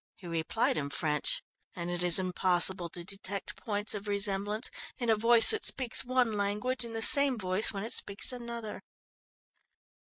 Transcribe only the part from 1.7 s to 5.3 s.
and it is impossible to detect points of resemblance in a